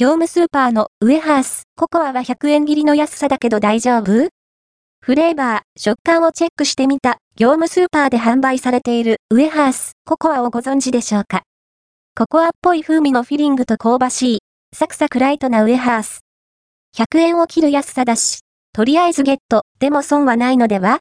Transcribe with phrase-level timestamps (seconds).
[0.00, 4.30] 業務スーパーのウエハース、ココアは100円切りの安さだけど大丈夫？
[5.02, 11.42] フレーバー、食感をチェックしてみた、業務スーパーで販売されているウエハース、ココアをご存知でしょうか？
[12.16, 14.38] ココアっぽい風味のフィリングと香ばしい、
[14.74, 16.20] サクサクライトなウエハース。
[16.96, 18.38] 100円を切る安さだし、
[18.72, 21.00] とりあえずゲット、でも損はないのでは？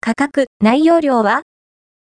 [0.00, 1.42] 価格、内容量は？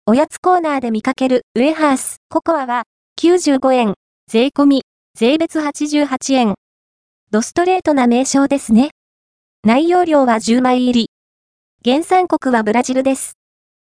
[0.06, 2.84] おやつコーナーで見かけるウエハース、ココアは
[3.20, 3.94] 95円、
[4.30, 4.81] 税込み、
[5.22, 6.54] 税別88円。
[7.30, 8.90] ドストレートな名称ですね。
[9.62, 11.10] 内容量は10枚入り。
[11.84, 13.34] 原産国はブラジルです。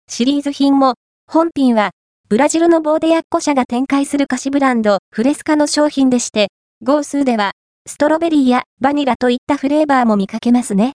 [0.07, 0.97] シリーズ品も、
[1.27, 1.93] 本品は、
[2.29, 6.49] ブラジルのボーデヤッコ社が展開する菓子ブランド、フレスカの商品でして、
[6.83, 7.53] 号数では、
[7.87, 10.93] ストロベリーやバニラといったフレーバーも見かけますね。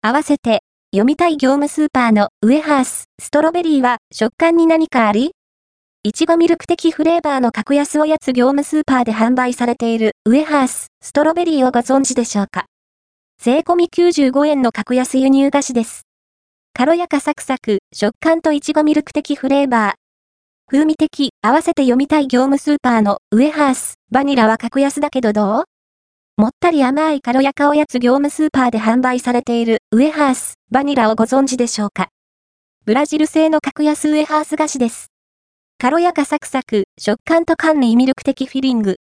[0.00, 5.32] 合わせて、読みたい業務スーパーのウエハース、ストロベリーは食感に何かあり？
[6.04, 12.64] いちごミルク的フレーバーの格安おやつ業務スーパーで販売されているウエハース、ストロベリーをご存知でしょうか？
[13.40, 16.02] 税込み95円の格安輸入菓子です。
[16.74, 19.94] 軽やかサクサク、食感といちごミルク的フレーバー。
[20.66, 25.64] 風味的、合わせて読みたい業務スーパーのウエハース、バニラは格安だけどどう？
[26.36, 32.08] もったり甘い軽やかおやつ業務スーパーで販売されているウエハース、バニラをご存知でしょうか？
[32.86, 35.11] ブラジル製の格安ウエハース菓子です。
[35.82, 38.98] 軽やかサクサク、食感と甘味ミルク的フィリング。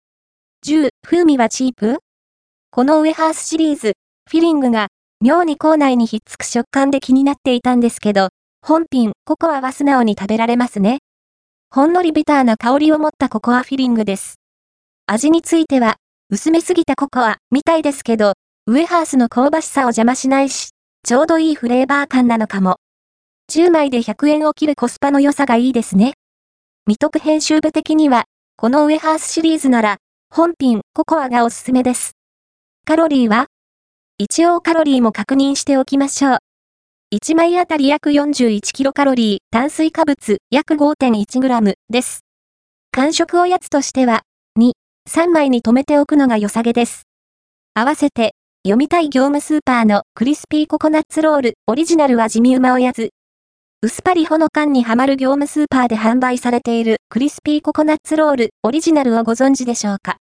[0.67, 2.01] 10、風味はチープ？
[2.71, 3.95] このウエハースシリーズ、
[4.31, 4.89] フィリングが
[5.23, 8.29] 妙に口内にひっつく食感で気になっていたんですけど、
[8.61, 10.99] 本品、ココアは素直に食べられますね。
[11.71, 14.35] ほんのりビターな香りを持ったココアフィリングです。
[15.07, 15.97] 味については、
[16.29, 18.35] 薄めすぎたココア、みたいですけど、
[18.67, 20.73] ウエハースの香ばしさを邪魔しないし、
[21.05, 22.77] ちょうどいいフレーバー感なのかも。
[23.51, 26.13] 10枚で100円を切るコスパの良さがいいですね。
[26.89, 29.97] 未得編集部的には、このウエハースシリーズなら、
[30.31, 32.13] 本品、ココアがおすすめです。
[32.85, 33.49] カロリーは
[34.19, 36.39] 一応カロリーも確認しておきましょう。
[37.13, 42.21] 1枚あたり約41キロカロリー、炭水化物約5.1グラムです。
[42.93, 44.23] 完食おやつとしては、
[44.57, 44.71] 2、
[45.11, 47.03] 3枚に留めておくのが良さげです。
[47.75, 53.11] 合わせて、読みたい業務スーパーのクリスピーココナッツロールオリジナルは地味うまおやつ。
[53.83, 60.15] 薄パリほの缶にはまる業務スーパーで販売されているクリスピーココナッツロールオリジナルをご存知でしょうか？